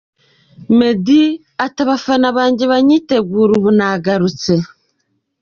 [0.77, 1.23] Meddy
[1.65, 4.53] ati: “Abafana banjye banyitegure ubu nagarutse.